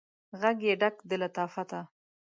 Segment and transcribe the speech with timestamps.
[0.39, 1.79] ږغ یې ډک د لطافته